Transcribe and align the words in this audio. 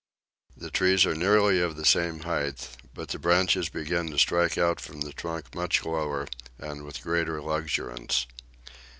The 0.57 0.71
trees 0.71 1.05
are 1.05 1.13
nearly 1.13 1.61
of 1.61 1.75
the 1.75 1.85
same 1.85 2.21
height, 2.21 2.69
but 2.95 3.09
the 3.09 3.19
branches 3.19 3.69
begin 3.69 4.09
to 4.09 4.17
strike 4.17 4.57
out 4.57 4.81
from 4.81 5.01
the 5.01 5.13
trunk 5.13 5.53
much 5.53 5.85
lower, 5.85 6.27
and 6.57 6.81
with 6.81 7.03
greater 7.03 7.39
luxuriance. 7.39 8.25